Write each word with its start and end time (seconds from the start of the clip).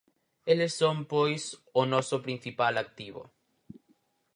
Eles 0.51 0.73
son, 0.81 0.97
pois, 1.13 1.43
o 1.81 1.83
noso 1.93 2.17
principal 2.25 2.73
activo. 2.83 3.23